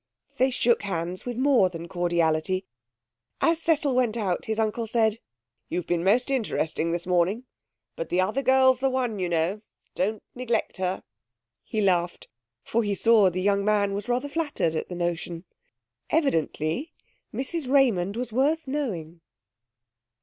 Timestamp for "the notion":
14.89-15.43